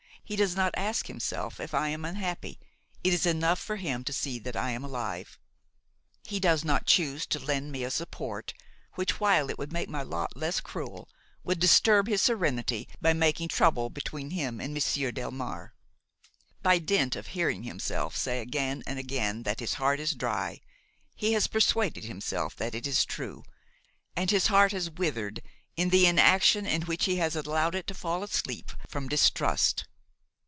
[0.23, 2.57] He does not ask himself if I am unhappy;
[3.03, 5.37] it is enough for him to see that I am alive.
[6.23, 8.53] He does not choose to lend me a support,
[8.93, 11.09] which, while it would make my lot less cruel,
[11.43, 15.71] would disturb his serenity by making trouble between him and Monsieur Delmare.
[16.63, 20.61] By dint of hearing himself say again and again that his heart is dry,
[21.13, 23.43] he has persuaded himself that it is true,
[24.15, 25.41] and his heart has withered
[25.75, 29.87] in the inaction in which he has allowed it to fall asleep from distrust.